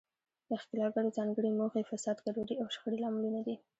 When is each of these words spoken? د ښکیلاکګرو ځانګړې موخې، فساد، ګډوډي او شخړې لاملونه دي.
د 0.49 0.51
ښکیلاکګرو 0.61 1.15
ځانګړې 1.17 1.49
موخې، 1.59 1.87
فساد، 1.89 2.17
ګډوډي 2.25 2.55
او 2.61 2.67
شخړې 2.75 2.97
لاملونه 3.03 3.39
دي. 3.47 3.55